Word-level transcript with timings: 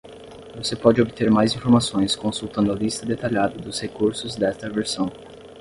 Você 0.55 0.75
pode 0.75 0.99
obter 0.99 1.29
mais 1.29 1.53
informações 1.53 2.15
consultando 2.15 2.71
a 2.71 2.75
lista 2.75 3.05
detalhada 3.05 3.59
dos 3.59 3.79
recursos 3.79 4.35
desta 4.35 4.67
versão. 4.67 5.11